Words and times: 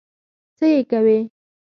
څه 0.57 0.65
يې 0.73 0.81
کوې؟ 0.89 1.17